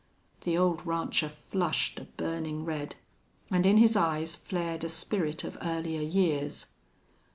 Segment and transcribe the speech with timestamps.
[0.45, 2.95] The old rancher flushed a burning red,
[3.51, 6.65] and in his eyes flared a spirit of earlier years.